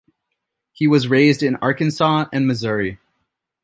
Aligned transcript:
He 0.71 0.87
was 0.87 1.07
raised 1.09 1.43
in 1.43 1.57
Arkansas 1.57 2.25
and 2.33 2.47
Missouri. 2.47 2.97